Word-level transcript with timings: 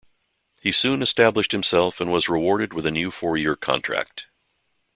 He 0.63 0.71
soon 0.71 1.03
established 1.03 1.51
himself 1.51 2.01
and 2.01 2.11
was 2.11 2.27
rewarded 2.27 2.73
with 2.73 2.87
a 2.87 2.91
new 2.91 3.11
four-year 3.11 3.55
contract. 3.55 4.25